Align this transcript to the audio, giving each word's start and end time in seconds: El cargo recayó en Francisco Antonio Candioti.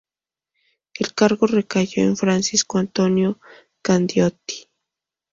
El 0.95 1.13
cargo 1.13 1.45
recayó 1.45 2.01
en 2.01 2.17
Francisco 2.17 2.79
Antonio 2.79 3.39
Candioti. 3.83 4.67